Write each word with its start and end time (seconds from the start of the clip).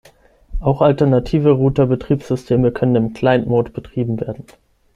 Auch 0.59 0.81
alternative 0.81 1.51
Router-Betriebssysteme 1.51 2.71
können 2.71 2.95
im 2.95 3.13
Client 3.13 3.45
Mode 3.45 3.69
betrieben 3.69 4.19
werden. 4.19 4.45